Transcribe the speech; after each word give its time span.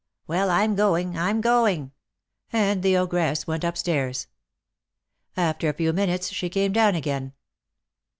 Well, 0.25 0.49
I'm 0.49 0.73
going, 0.73 1.15
I'm 1.15 1.41
going;" 1.41 1.91
and 2.51 2.81
the 2.81 2.97
ogress 2.97 3.45
went 3.45 3.63
up 3.63 3.77
stairs. 3.77 4.25
After 5.37 5.69
a 5.69 5.73
few 5.73 5.93
minutes 5.93 6.31
she 6.31 6.49
came 6.49 6.71
down 6.71 6.95
again. 6.95 7.33